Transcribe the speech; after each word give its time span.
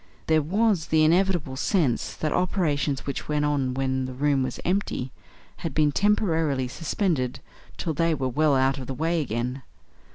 There 0.25 0.41
was 0.41 0.87
the 0.87 1.03
inevitable 1.03 1.55
sense 1.55 2.13
that 2.15 2.33
operations 2.33 3.05
which 3.05 3.27
went 3.27 3.45
on 3.45 3.75
when 3.75 4.05
the 4.05 4.15
room 4.15 4.41
was 4.41 4.59
empty 4.65 5.11
had 5.57 5.75
been 5.75 5.91
temporarily 5.91 6.67
suspended 6.67 7.39
till 7.77 7.93
they 7.93 8.15
were 8.15 8.27
well 8.27 8.55
out 8.55 8.79
of 8.79 8.87
the 8.87 8.95
way 8.95 9.21
again. 9.21 9.61